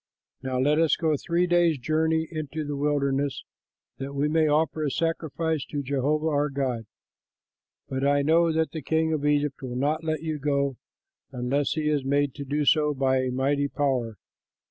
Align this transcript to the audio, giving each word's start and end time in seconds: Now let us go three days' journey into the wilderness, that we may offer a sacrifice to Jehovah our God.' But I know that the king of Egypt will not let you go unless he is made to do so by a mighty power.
Now 0.41 0.57
let 0.57 0.79
us 0.79 0.95
go 0.95 1.15
three 1.15 1.45
days' 1.45 1.77
journey 1.77 2.27
into 2.31 2.65
the 2.65 2.75
wilderness, 2.75 3.43
that 3.99 4.15
we 4.15 4.27
may 4.27 4.47
offer 4.47 4.83
a 4.83 4.89
sacrifice 4.89 5.63
to 5.65 5.83
Jehovah 5.83 6.25
our 6.25 6.49
God.' 6.49 6.87
But 7.87 8.03
I 8.03 8.23
know 8.23 8.51
that 8.51 8.71
the 8.71 8.81
king 8.81 9.13
of 9.13 9.27
Egypt 9.27 9.61
will 9.61 9.75
not 9.75 10.03
let 10.03 10.23
you 10.23 10.39
go 10.39 10.77
unless 11.31 11.73
he 11.73 11.87
is 11.87 12.03
made 12.03 12.33
to 12.33 12.43
do 12.43 12.65
so 12.65 12.95
by 12.95 13.17
a 13.19 13.29
mighty 13.29 13.67
power. 13.67 14.17